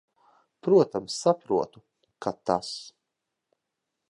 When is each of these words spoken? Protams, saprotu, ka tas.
Protams, 0.67 1.19
saprotu, 1.25 1.83
ka 2.27 2.33
tas. 2.51 2.73